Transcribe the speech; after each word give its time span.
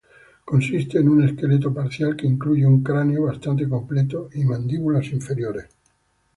Consiste 0.45 0.97
en 0.97 1.09
un 1.09 1.21
esqueleto 1.23 1.71
parcial 1.71 2.15
que 2.17 2.25
incluye 2.25 2.65
un 2.65 2.81
cráneo 2.81 3.25
bastante 3.25 3.69
completo 3.69 4.29
y 4.33 4.43
mandíbulas 4.45 5.05
inferiores. 5.09 5.65